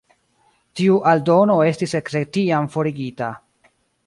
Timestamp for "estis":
1.67-1.95